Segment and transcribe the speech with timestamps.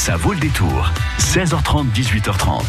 [0.00, 0.90] Ça vaut le détour.
[1.18, 2.62] 16h30, 18h30.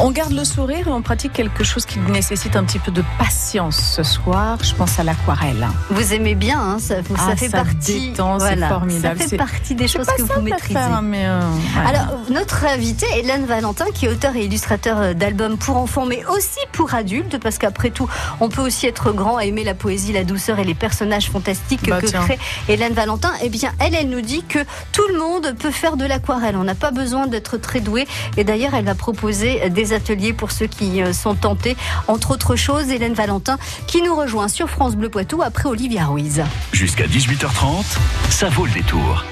[0.00, 3.04] On garde le sourire et on pratique quelque chose qui nécessite un petit peu de
[3.18, 4.58] patience ce soir.
[4.64, 5.68] Je pense à l'aquarelle.
[5.90, 8.10] Vous aimez bien, hein, ça, ça Ah, fait ça partie.
[8.10, 9.20] détend, c'est formidable.
[9.20, 10.74] Ça fait partie des choses pas que vous maîtrisez.
[10.74, 11.40] faire, mais euh.
[11.86, 16.58] Alors, notre invitée, Hélène Valentin, qui est auteur et illustrateur d'albums pour enfants, mais aussi
[16.72, 18.08] pour adultes, parce qu'après tout,
[18.40, 21.88] on peut aussi être grand à aimer la poésie, la douceur et les personnages fantastiques
[21.88, 22.22] Bah, que tiens.
[22.24, 22.38] crée
[22.68, 23.30] Hélène Valentin.
[23.42, 24.58] Eh bien, elle, elle nous dit que
[24.90, 26.56] tout le monde peut faire de l'aquarelle.
[26.56, 28.06] On pas besoin d'être très doué.
[28.36, 31.76] Et d'ailleurs, elle va proposer des ateliers pour ceux qui euh, sont tentés.
[32.08, 36.42] Entre autres choses, Hélène Valentin, qui nous rejoint sur France Bleu Poitou après Olivia Ruiz.
[36.72, 37.84] Jusqu'à 18h30,
[38.30, 39.24] ça vaut le détour.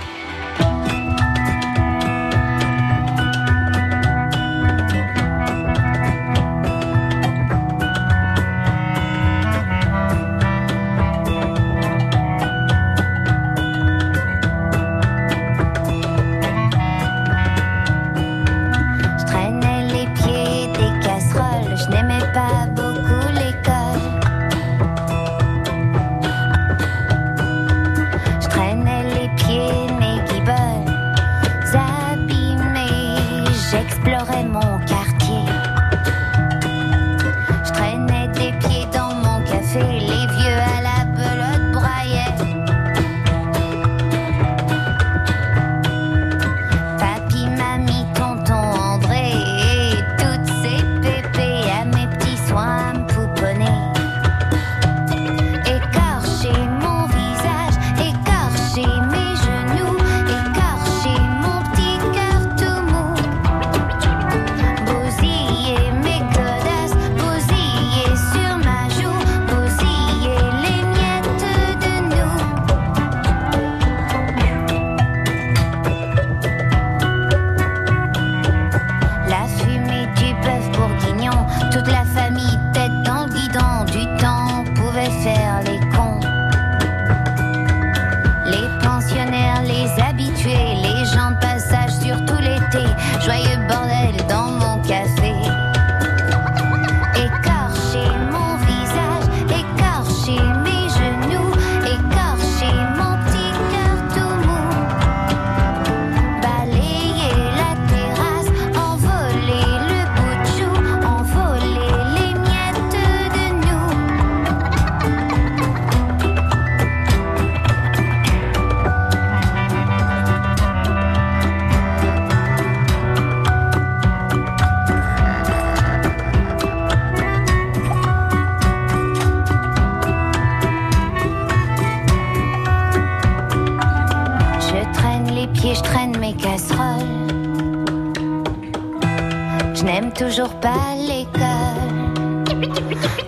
[139.80, 141.40] Je n'aime toujours pas l'école.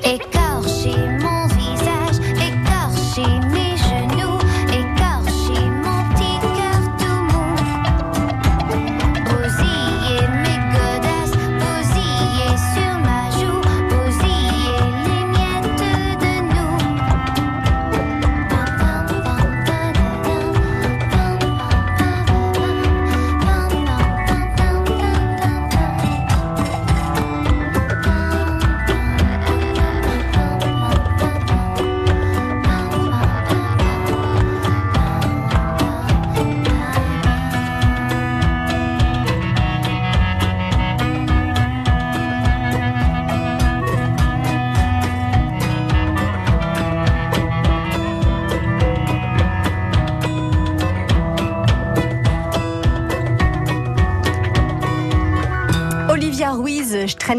[0.05, 3.52] Écorcher mon visage, écorcher mes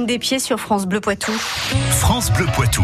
[0.04, 1.32] Ruiz, je traîne des pieds sur France Bleu Poitou.
[2.00, 2.84] France Bleu Poitou.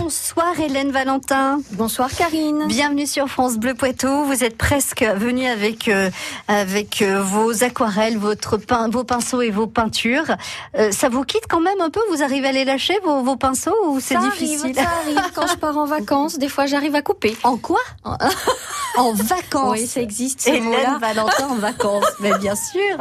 [0.00, 1.60] Bonsoir Hélène Valentin.
[1.72, 2.66] Bonsoir Karine.
[2.68, 4.24] Bienvenue sur France Bleu Poitou.
[4.24, 6.10] Vous êtes presque venue avec euh,
[6.48, 10.36] avec euh, vos aquarelles, votre pein- vos pinceaux et vos peintures.
[10.78, 12.00] Euh, ça vous quitte quand même un peu?
[12.10, 14.60] Vous arrivez à les lâcher vos, vos pinceaux ou c'est Ça difficile?
[14.62, 15.32] arrive, ça arrive.
[15.34, 17.36] Quand je pars en vacances, des fois j'arrive à couper.
[17.42, 17.80] En quoi?
[18.96, 19.78] En vacances.
[19.78, 20.98] Oui, ça existe Hélène.
[21.00, 22.96] Valentin en vacances, mais bien sûr.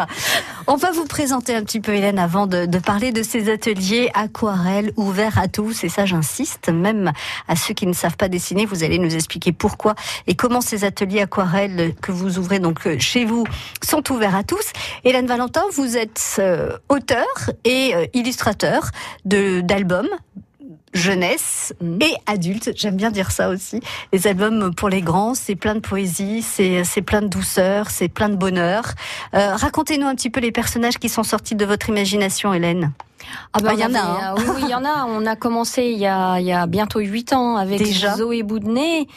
[0.68, 4.10] On va vous présenter un petit peu Hélène avant de, de parler de ces ateliers
[4.14, 5.84] aquarelles ouverts à tous.
[5.84, 7.12] Et ça, j'insiste, même
[7.48, 9.96] à ceux qui ne savent pas dessiner, vous allez nous expliquer pourquoi
[10.28, 13.46] et comment ces ateliers aquarelles que vous ouvrez donc chez vous
[13.84, 14.72] sont ouverts à tous.
[15.04, 17.26] Hélène Valentin, vous êtes euh, auteur
[17.64, 18.90] et euh, illustrateur
[19.26, 20.10] de d'albums
[20.96, 22.00] jeunesse Mhm.
[22.02, 22.72] et adulte.
[22.76, 23.80] J'aime bien dire ça aussi.
[24.14, 28.08] Les albums pour les grands, c'est plein de poésie, c'est c'est plein de douceur, c'est
[28.10, 28.86] plein de bonheur.
[29.34, 32.92] Euh, Racontez-nous un petit peu les personnages qui sont sortis de votre imagination, Hélène.
[33.54, 34.36] Ah bah, on il y en a, hein.
[34.38, 35.06] euh, oui, oui, il y en a.
[35.10, 38.44] On a commencé il y a, il y a bientôt huit ans avec Déjà Zoé
[38.44, 39.08] Boudnay.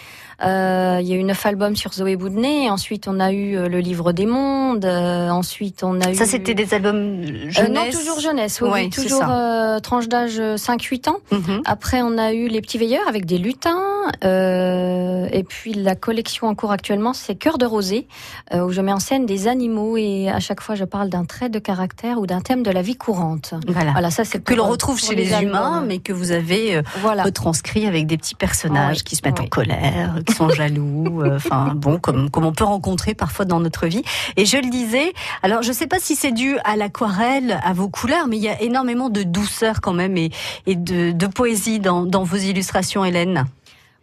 [0.45, 2.71] Euh, il y a eu neuf albums sur Zoé Boudnay.
[2.71, 4.85] Ensuite, on a eu euh, le livre des mondes.
[4.85, 6.15] Euh, ensuite, on a eu.
[6.15, 7.95] Ça, c'était des albums Euh, jeunesse.
[7.95, 8.61] non, toujours jeunesse.
[8.61, 11.17] Oui, Ouais, oui, toujours euh, tranche d'âge 5-8 ans.
[11.33, 11.63] Mhm.
[11.65, 13.83] Après, on a eu les petits veilleurs avec des lutins.
[14.25, 18.07] euh, et puis, la collection en cours actuellement, c'est Cœur de rosée,
[18.55, 21.49] où je mets en scène des animaux et à chaque fois, je parle d'un trait
[21.49, 23.55] de caractère ou d'un thème de la vie courante.
[23.67, 23.93] Voilà.
[23.93, 25.51] Voilà, ça c'est Que l'on retrouve chez les, albums.
[25.51, 27.23] humains, mais que vous avez Voilà.
[27.25, 31.73] retranscrit avec des petits personnages Oui, qui se mettent en colère, sont jaloux, euh, enfin
[31.75, 34.03] bon, comme comme on peut rencontrer parfois dans notre vie.
[34.37, 37.89] Et je le disais, alors je sais pas si c'est dû à l'aquarelle, à vos
[37.89, 40.31] couleurs, mais il y a énormément de douceur quand même et,
[40.67, 43.47] et de, de poésie dans, dans vos illustrations, Hélène.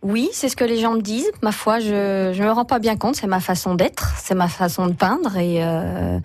[0.01, 1.31] Oui, c'est ce que les gens me disent.
[1.42, 3.16] Ma foi, je je me rends pas bien compte.
[3.16, 6.19] C'est ma façon d'être, c'est ma façon de peindre et euh,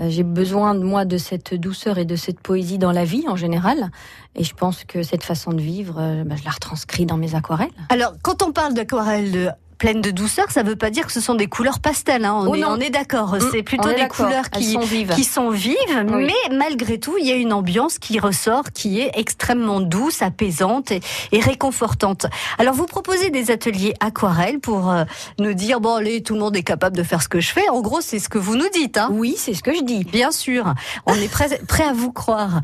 [0.00, 3.36] j'ai besoin de moi de cette douceur et de cette poésie dans la vie en
[3.36, 3.90] général.
[4.34, 7.34] Et je pense que cette façon de vivre, euh, ben, je la retranscris dans mes
[7.34, 7.70] aquarelles.
[7.90, 11.34] Alors quand on parle d'aquarelle pleine de douceur, ça veut pas dire que ce sont
[11.34, 12.24] des couleurs pastel.
[12.24, 12.34] Hein.
[12.34, 13.34] On, Oh est, on est d'accord.
[13.34, 15.14] Mm, C'est plutôt des couleurs qui sont vives.
[15.14, 15.76] qui sont vives,
[16.08, 16.26] Oui.
[16.50, 20.90] mais malgré tout, il y a une ambiance qui ressort, qui est extrêmement douce, apaisante
[20.92, 21.00] et,
[21.32, 22.26] et réconfortante.
[22.58, 25.04] Alors, vous proposez des ateliers aquarelles pour euh,
[25.38, 27.68] nous dire, bon, allez, tout le monde est capable de faire ce que je fais.
[27.68, 29.08] En gros, c'est ce que vous nous dites, hein.
[29.10, 30.04] Oui, c'est ce que je dis.
[30.04, 30.74] Bien sûr,
[31.06, 32.60] on est prêt, prêt à vous croire.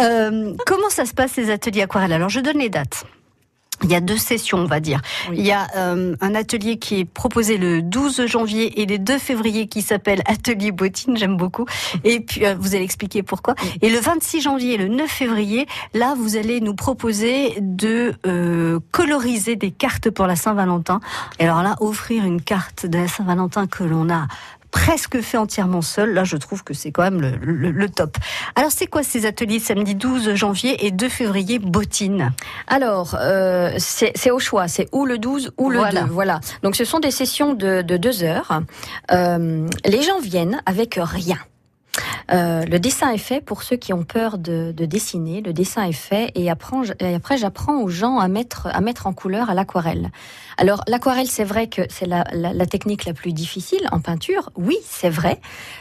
[0.00, 2.12] Euh, comment ça se passe ces ateliers aquarelles?
[2.12, 3.04] Alors, je donne les dates.
[3.82, 5.00] Il y a deux sessions, on va dire.
[5.28, 5.36] Oui.
[5.38, 9.18] Il y a euh, un atelier qui est proposé le 12 janvier et le 2
[9.18, 11.66] février qui s'appelle Atelier Bottine, j'aime beaucoup.
[12.04, 13.54] Et puis, euh, vous allez expliquer pourquoi.
[13.82, 18.78] Et le 26 janvier et le 9 février, là, vous allez nous proposer de euh,
[18.90, 21.00] coloriser des cartes pour la Saint-Valentin.
[21.38, 24.28] Et alors là, offrir une carte de la Saint-Valentin que l'on a
[24.74, 26.14] presque fait entièrement seul.
[26.14, 28.18] Là, je trouve que c'est quand même le, le- le top.
[28.56, 32.32] Alors, c'est quoi ces ateliers samedi 12 janvier et 2 février Bottine
[32.66, 36.02] Alors, euh, c'est c'est au choix, c'est ou le 12 ou le Voilà.
[36.02, 36.06] 2.
[36.10, 36.40] Voilà.
[36.64, 38.62] Donc, ce sont des sessions de, de deux heures.
[39.12, 41.38] Euh, les gens viennent avec rien.
[42.32, 45.42] Euh, le dessin est fait pour ceux qui ont peur de, de dessiner.
[45.42, 49.06] Le dessin est fait et après, et après j'apprends aux gens à mettre à mettre
[49.06, 50.10] en couleur à l'aquarelle.
[50.56, 54.50] Alors l'aquarelle, c'est vrai que c'est la, la, la technique la plus difficile en peinture.
[54.56, 55.40] Oui, c'est vrai,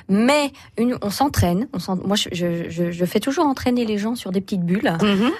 [0.10, 1.68] mais une, on s'entraîne.
[1.74, 4.98] On moi, je, je, je, je fais toujours entraîner les gens sur des petites bulles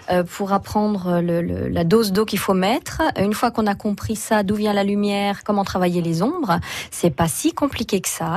[0.10, 3.02] euh, pour apprendre le, le- la dose d'eau qu'il faut mettre.
[3.20, 6.60] Une fois qu'on a compris ça, d'où vient la lumière, comment travailler les ombres,
[6.92, 8.36] c'est pas si compliqué que ça.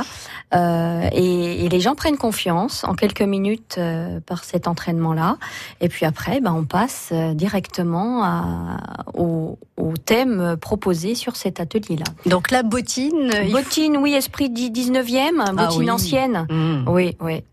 [0.55, 5.37] Euh, et, et les gens prennent confiance en quelques minutes euh, par cet entraînement-là.
[5.81, 8.79] Et puis après, ben, on passe euh, directement à,
[9.15, 12.11] au, au thème proposé sur cet atelier-là.
[12.27, 15.91] Donc la bottine, Bottine, oui, esprit du 19e, bottine Ah oui.
[15.91, 16.47] ancienne.
[16.51, 16.89] Mmh.
[16.89, 17.45] Oui, oui.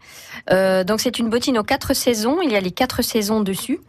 [0.51, 2.37] Euh, donc c'est une bottine aux quatre saisons.
[2.41, 3.79] Il y a les quatre saisons dessus.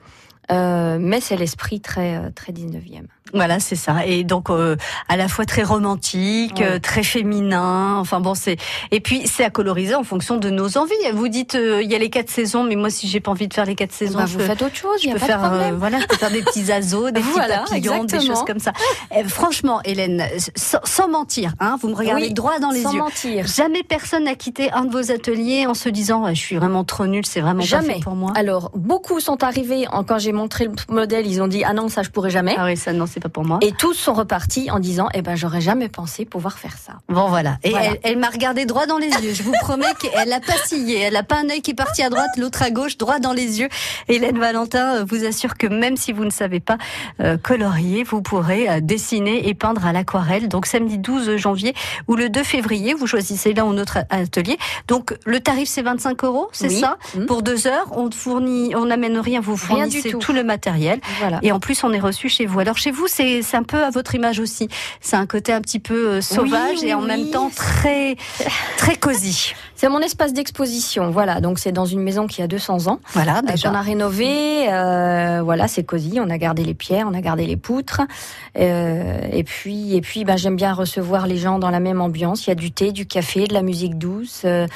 [0.50, 3.04] Euh, mais c'est l'esprit très euh, très 19e.
[3.32, 4.04] Voilà, c'est ça.
[4.06, 4.76] Et donc euh,
[5.08, 6.66] à la fois très romantique, Ouais.
[6.72, 7.96] euh, très féminin.
[7.98, 8.56] Enfin bon, c'est
[8.90, 10.92] et puis c'est à coloriser en fonction de nos envies.
[11.14, 13.48] Vous dites euh, il y a les quatre saisons, mais moi si j'ai pas envie
[13.48, 15.10] de faire les quatre saisons, Bah, je vous peux, faites autre chose, il je y
[15.10, 17.60] a peux pas faire de euh, voilà, je peux faire des petits azos, des Voilà,
[17.60, 18.34] petits papillons, des exactement.
[18.36, 18.72] choses comme ça.
[19.16, 20.22] Euh, franchement, Hélène,
[20.54, 22.98] sans, sans mentir, hein, vous me regardez Oui, droit dans les Sans yeux.
[22.98, 23.46] mentir.
[23.46, 26.84] Jamais personne n'a quitté un de vos ateliers en se disant Ouais, je suis vraiment
[26.84, 27.94] trop nulle, c'est vraiment pas Jamais.
[27.94, 28.32] fait pour moi.
[28.36, 31.88] Alors beaucoup sont arrivés en- quand j'ai montré le modèle, ils ont dit ah non
[31.88, 32.54] ça je pourrais jamais.
[32.58, 33.58] Ah oui, ça non, c'est pas pour moi.
[33.62, 36.94] Et tous sont repartis en disant eh ben j'aurais jamais pensé pouvoir faire ça.
[37.08, 37.56] Bon voilà.
[37.62, 37.86] Et Voilà.
[37.86, 39.32] elle, elle m'a regardé droit dans les yeux.
[39.32, 41.00] Je vous promets qu'elle a pas scié.
[41.00, 43.32] Elle a pas un œil qui est parti à droite, l'autre à gauche, droit dans
[43.32, 43.68] les yeux.
[44.08, 46.76] Hélène Valentin euh, vous assure que même si vous ne savez pas
[47.20, 50.48] euh, colorier, vous pourrez euh, dessiner et peindre à l'aquarelle.
[50.48, 51.74] Donc samedi 12 janvier
[52.08, 54.58] ou le 2 février, vous choisissez l'un ou l'autre atelier.
[54.88, 56.80] Donc le tarif c'est 25 euros, c'est Oui.
[56.80, 56.96] ça?
[57.16, 57.26] Mm.
[57.26, 60.18] Pour deux heures, on fournit, on n'amène rien, vous Rien du fournissez tout.
[60.24, 61.00] Tout le matériel.
[61.20, 61.38] Voilà.
[61.42, 62.58] Et en plus, on est reçu chez vous.
[62.60, 64.68] Alors chez vous, c'est un peu à votre image aussi.
[65.00, 68.16] C'est un côté un petit peu euh, sauvage Oui, et en oui, même temps très
[68.78, 69.52] très cosy.
[69.76, 71.10] C'est mon espace d'exposition.
[71.10, 73.00] Voilà, donc c'est dans une maison qui a 200 ans.
[73.12, 73.68] Voilà, Euh, déjà.
[73.68, 76.18] qu'on a rénové, euh, voilà, c'est cosy.
[76.20, 78.00] On a gardé les pierres, on a gardé les poutres,
[78.56, 82.46] Euh, et puis, et puis, ben, j'aime bien recevoir les gens dans la même ambiance.
[82.46, 84.42] Il y a du thé, du café, de la musique douce.
[84.44, 84.68] Euh,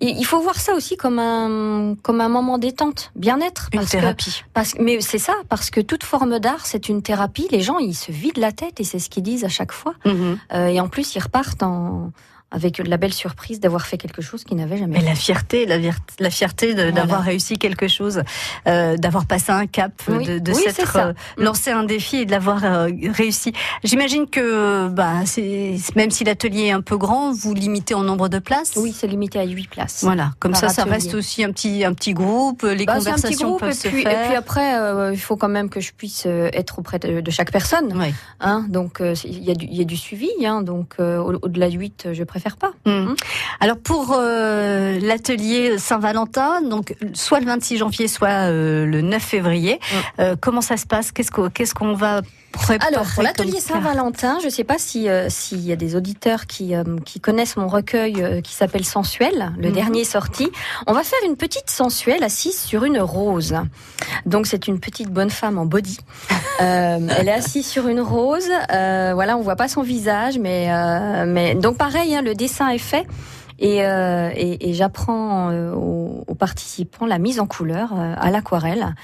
[0.00, 3.68] il faut voir ça aussi comme un, comme un moment détente, bien-être.
[3.72, 4.42] Une parce que- thérapie.
[4.54, 7.46] parce, mais c'est ça, parce que toute forme d'art, c'est une thérapie.
[7.50, 9.92] Les gens, ils se vident la tête et c'est ce qu'ils disent à chaque fois.
[10.06, 10.38] Mhm.
[10.54, 12.10] Euh, et en plus, ils repartent en,
[12.52, 15.06] avec la belle surprise d'avoir fait quelque chose qu'il n'avait jamais Et fait.
[15.06, 16.92] la fierté, la, fierté Voilà.
[16.92, 18.22] d'avoir réussi quelque chose,
[18.68, 20.40] euh, d'avoir passé un cap, Oui.
[20.40, 23.52] de, Oui, s'être euh, lancé un défi et de l'avoir euh, réussi.
[23.82, 25.22] J'imagine que, bah,
[25.96, 28.74] même si l'atelier est un peu grand, vous limitez en nombre de places?
[28.76, 30.04] Oui, c'est limité à 8 places.
[30.04, 32.62] Voilà, comme ça, ça reste aussi un petit un petit groupe.
[32.62, 34.26] Les Bah, un conversations petit groupe peuvent et se puis, et faire.
[34.28, 37.96] puis après, il faut quand même que je puisse être auprès de, de chaque personne.
[37.98, 38.14] Ouais.
[38.40, 41.68] Hein, donc il y, a du- il y a du suivi, hein, donc au- au-delà
[41.70, 42.72] de 8, je préfère pas.
[42.84, 43.14] Mm.
[43.60, 49.80] Alors pour euh, l'atelier Saint-Valentin, donc soit le 26 janvier, soit euh, le 9 février,
[50.18, 51.12] euh, comment ça se passe?
[51.12, 52.20] Qu'est-ce qu'on va
[52.52, 56.46] préparer Alors, pour l'atelier Saint-Valentin, je ne sais pas si s'il y a des auditeurs
[56.46, 56.72] qui,
[57.04, 59.74] qui connaissent mon recueil qui s'appelle Sensuel, le Mhm.
[59.74, 60.48] dernier sorti.
[60.86, 63.54] On va faire une petite sensuelle assise sur une rose.
[64.24, 65.98] Donc, c'est une petite bonne femme en body.
[66.58, 68.48] Elle est assise sur une rose.
[68.70, 70.68] Voilà, on voit pas son visage, mais,
[71.26, 73.06] mais donc pareil, hein, le dessin est fait.
[73.58, 74.30] Et, euh,
[74.72, 78.94] j'apprends euh, aux, aux participants la mise en couleur euh, à l'aquarelle.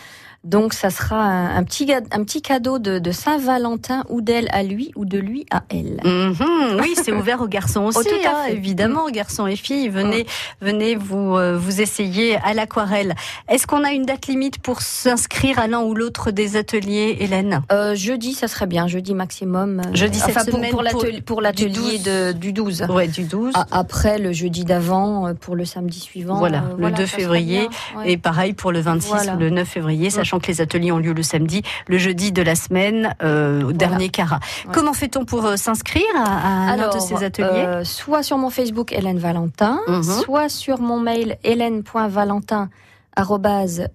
[0.45, 4.63] Donc ça sera un, un petit, un petit cadeau de, de Saint-Valentin ou d'elle à
[4.65, 6.01] lui ou de lui à elle.
[6.05, 8.55] Mhm, oui, c'est ouvert aux garçons aussi, Oh, tout à hein, fait.
[8.55, 9.89] évidemment, garçons et filles.
[9.89, 10.27] Venez,
[10.61, 13.15] venez vous euh, vous essayer à l'aquarelle.
[13.49, 17.63] Est-ce qu'on a une date limite pour s'inscrire à l'un ou l'autre des ateliers, Hélène?
[17.71, 19.81] Euh, jeudi, ça serait bien, jeudi maximum.
[19.81, 20.83] euh, Jeudi cette enfin, semaine, pour
[21.25, 22.83] pour- l'atelier du de- du 12.
[22.91, 23.53] Ouais, du 12.
[23.55, 26.39] Ah, Après, le jeudi d'avant, euh, pour le samedi suivant.
[26.39, 27.69] Voilà, euh, le 2 ça serait février.
[27.69, 28.13] bien, ouais.
[28.13, 29.35] Et pareil pour le 26 Voilà.
[29.35, 32.41] ou le 9 février, sachant que les ateliers ont lieu le samedi, le jeudi de
[32.43, 34.41] la semaine, euh, au dernier carat.
[34.67, 34.73] Ouais.
[34.73, 38.49] Comment fait-on pour euh, s'inscrire à, à l'un de ces ateliers euh, soit sur mon
[38.51, 40.03] Facebook Hélène Valentin, Mhm.
[40.03, 42.71] soit sur mon mail hélène.valentin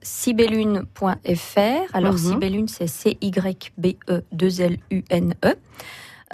[0.03, 1.95] sibellune.fr.
[1.95, 2.17] Alors Mhm.
[2.19, 5.55] Sibellune c'est C Y B E 2 L U N E.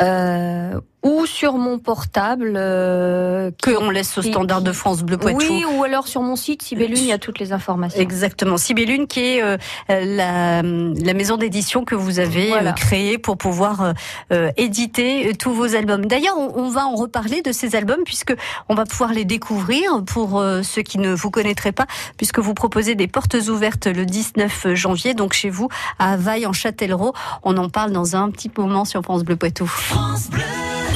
[0.01, 5.17] Euh, ou sur mon portable euh, Que on laisse au standard qui- de France Bleu
[5.17, 5.37] Poitou.
[5.39, 7.99] Oui, ou alors sur mon site Sibellune, il y a toutes les informations.
[7.99, 8.57] Exactement.
[8.57, 9.57] Sibélune, qui est euh,
[9.89, 12.69] la, la maison d'édition que vous avez Voilà.
[12.71, 13.93] euh, créée pour pouvoir euh,
[14.31, 16.05] euh, éditer tous vos albums.
[16.05, 18.33] D'ailleurs, on, on va en reparler de ces albums puisque
[18.69, 21.85] on va pouvoir les découvrir pour euh, ceux qui ne vous connaîtraient pas,
[22.17, 25.67] puisque vous proposez des portes ouvertes le 19 janvier, donc chez vous
[25.99, 27.13] à Vaille en Châtellerault.
[27.43, 29.69] On en parle dans un petit moment sur France Bleu Poitou.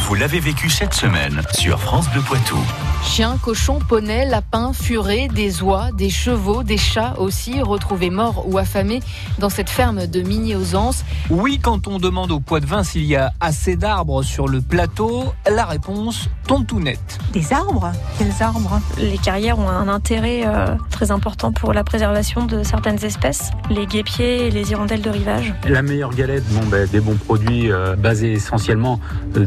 [0.08, 2.58] Vous l'avez vécu cette semaine sur France Bleu Poitou.
[3.04, 8.58] Chiens, cochons, poneys, lapins, furets, des oies, des chevaux, des chats aussi retrouvés morts ou
[8.58, 9.02] affamés
[9.38, 11.04] dans cette ferme de Migny-aux-Anses.
[11.30, 15.66] Oui, quand on demande au Poitvin s'il y a assez d'arbres sur le plateau, la
[15.66, 17.20] réponse tombe tout net.
[17.34, 17.92] Des arbres?
[18.18, 18.80] Quels arbres?
[18.98, 23.86] Les carrières ont un intérêt euh, très important pour la préservation de certaines espèces, les
[23.86, 25.54] guépiers et les hirondelles de rivage.
[25.68, 29.02] La meilleure galette, bon, ben, des bons produits euh, basés essentiellement
[29.34, 29.44] de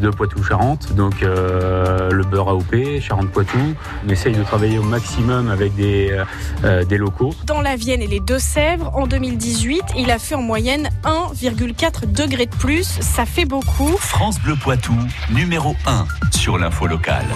[0.96, 3.58] Donc euh, le beurre AOP, Charente-Poitou.
[4.04, 6.24] On essaye de travailler au maximum avec des, euh,
[6.64, 7.32] euh, des locaux.
[7.44, 12.46] Dans la Vienne et les Deux-Sèvres, en 2018, il a fait en moyenne 1,4 degré
[12.46, 12.84] de plus.
[13.00, 13.96] Ça fait beaucoup.
[13.98, 14.94] France Bleu Poitou,
[15.30, 17.26] numéro 1 sur l'info locale.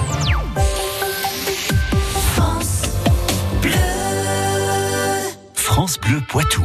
[5.54, 6.64] France Bleu Poitou.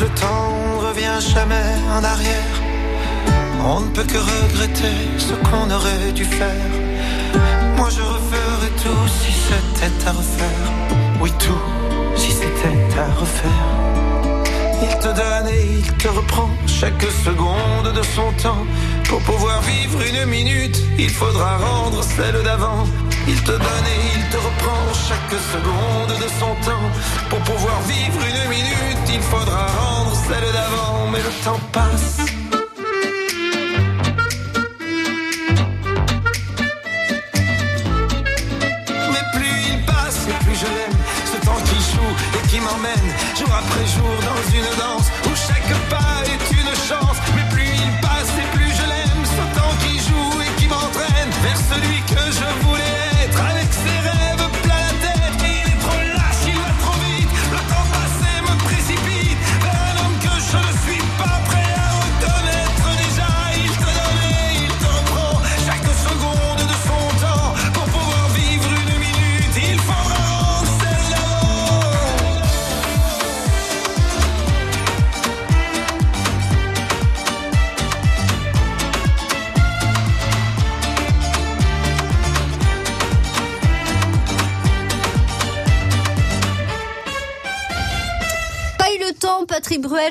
[0.00, 2.54] Le temps, on revient jamais en arrière.
[3.64, 6.70] On ne peut que regretter ce qu'on aurait dû faire.
[7.76, 10.68] Moi je referais tout si c'était à refaire.
[11.20, 11.64] Oui, tout
[12.14, 13.66] si c'était à refaire.
[14.82, 18.64] Il te donne et il te reprend chaque seconde de son temps.
[19.08, 22.84] Pour pouvoir vivre une minute, il faudra rendre celle d'avant.
[23.30, 26.88] Il te donne et il te reprend chaque seconde de son temps.
[27.28, 31.10] Pour pouvoir vivre une minute, il faudra rendre celle d'avant.
[31.12, 32.16] Mais le temps passe.
[39.12, 40.98] Mais plus il passe et plus je l'aime.
[41.32, 43.08] Ce temps qui joue et qui m'emmène
[43.38, 44.97] jour après jour dans une danse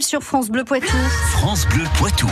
[0.01, 0.97] Sur France Bleu Poitou.
[1.31, 2.27] France Bleu Poitou.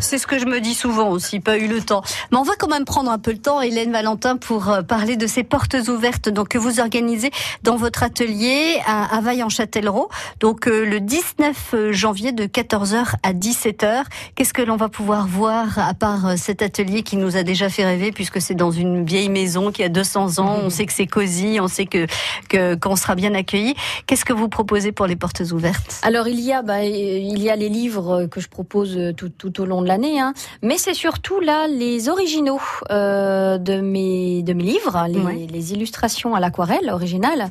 [0.00, 2.02] C'est ce que je me dis souvent aussi, pas eu le temps.
[2.30, 5.16] Mais on va quand même prendre un peu le temps, Hélène Valentin, pour euh, parler
[5.16, 7.30] de ces portes ouvertes donc, que vous organisez
[7.64, 10.08] dans votre atelier à, à Vaille-en-Châtellerault.
[10.38, 14.04] Donc euh, le 19 janvier de 14h à 17h.
[14.36, 17.68] Qu'est-ce que l'on va pouvoir voir à part euh, cet atelier qui nous a déjà
[17.68, 20.58] fait rêver puisque c'est dans une vieille maison qui a 200 ans?
[20.62, 22.06] On sait que c'est cosy, on sait que
[22.48, 23.74] que- qu'on sera bien accueilli.
[24.06, 26.00] Qu'est-ce que vous proposez pour les portes ouvertes?
[26.02, 29.60] Alors il y a, bah, il y a les livres que je propose tout, tout
[29.60, 30.34] au long de l'année, hein.
[30.62, 35.46] mais c'est surtout là les originaux euh, de mes de mes livres, les, Ouais.
[35.50, 37.48] les illustrations à l'aquarelle originales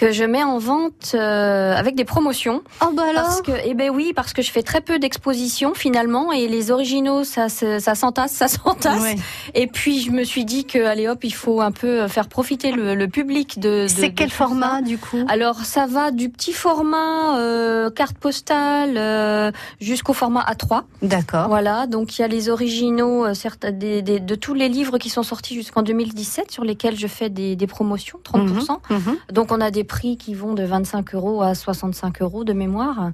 [0.00, 2.62] que je mets en vente euh, avec des promotions.
[2.82, 5.74] Oh bah alors Parce que, eh ben oui, parce que je fais très peu d'expositions
[5.74, 9.02] finalement, et les originaux, ça, se- ça s'entasse, ça s'entasse.
[9.02, 9.16] Ouais.
[9.54, 12.72] Et puis je me suis dit que, allez hop, il faut un peu faire profiter
[12.72, 13.82] le, le public de.
[13.82, 14.82] de- C'est quel format ça.
[14.82, 15.18] du coup?
[15.28, 20.82] Alors ça va du petit format euh, carte postale euh, jusqu'au format A3.
[21.02, 21.48] D'accord.
[21.48, 24.96] Voilà, donc il y a les originaux euh, certes, des, des- de tous les livres
[24.96, 28.78] qui sont sortis jusqu'en 2017 sur lesquels je fais des, des promotions, 30%.
[28.88, 29.16] Mhm.
[29.32, 33.10] Donc on a des prix qui vont de 25 euros à 65 euros de mémoire.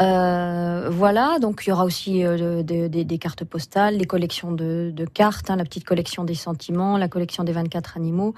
[0.00, 4.52] Euh, voilà, donc il y aura aussi euh, de- de- des cartes postales, les collections
[4.52, 8.34] de, cartes, hein, la petite collection des sentiments, la collection des 24 animaux.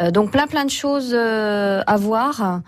[0.00, 2.60] Euh, donc plein plein de choses à voir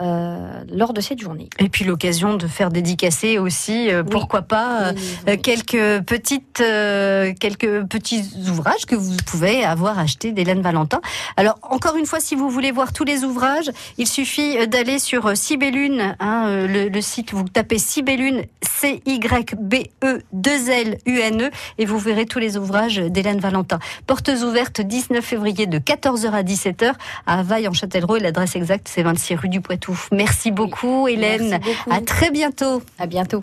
[0.00, 1.48] euh, lors de cette journée.
[1.58, 4.08] Et puis l'occasion de faire dédicacer aussi, euh, Oui.
[4.10, 4.92] pourquoi pas, euh,
[5.26, 5.40] oui.
[5.40, 11.00] quelques petites, euh, quelques petits ouvrages que vous pouvez avoir achetés d'Hélène Valentin.
[11.36, 15.36] Alors encore une fois, si vous voulez voir tous les ouvrages, il suffit d'aller sur
[15.36, 17.32] Cybellune, hein, le, le site.
[17.32, 22.26] Vous tapez Cybellune, C Y B E 2 L U N E, et vous verrez
[22.26, 23.78] tous les ouvrages d'Hélène Valentin.
[24.06, 26.92] Portes ouvertes 19 février de 14h à 17h
[27.26, 29.89] à Vaille en Châtellerault et l'adresse exacte c'est 26 rue du Poitou.
[30.12, 31.50] Merci beaucoup Hélène.
[31.50, 31.90] Merci beaucoup.
[31.92, 32.82] À très bientôt.
[32.98, 33.42] À bientôt.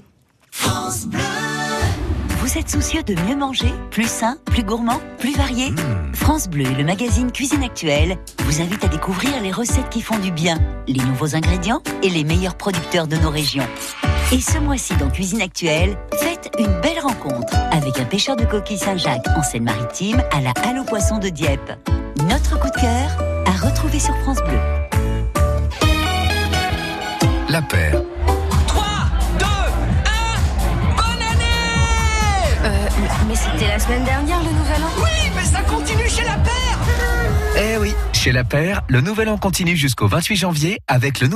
[2.40, 5.74] Vous êtes soucieux de mieux manger, plus sain, plus gourmand, plus varié?
[6.14, 10.18] France Bleu et le magazine Cuisine Actuelle vous invitent à découvrir les recettes qui font
[10.18, 10.58] du bien,
[10.88, 13.68] les nouveaux ingrédients et les meilleurs producteurs de nos régions.
[14.32, 18.78] Et ce mois-ci dans Cuisine Actuelle, faites une belle rencontre avec un pêcheur de coquilles
[18.78, 21.72] Saint-Jacques en Seine-Maritime à la Halle aux Poissons de Dieppe.
[22.30, 23.10] Notre coup de cœur
[23.46, 24.87] à retrouver sur France Bleu.
[27.58, 28.04] La paire.
[28.68, 28.86] 3,
[29.40, 29.50] 2, 1,
[30.96, 31.44] bonne année
[32.66, 32.88] Euh,
[33.28, 34.92] mais c'était la semaine dernière le nouvel an.
[35.00, 36.80] Oui, mais ça continue chez la paire
[37.60, 41.36] Eh oui, chez La Paire, le nouvel an continue jusqu'au 28 janvier avec le nouveau